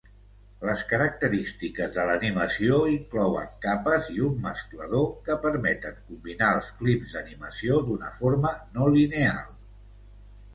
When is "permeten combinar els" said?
5.45-6.71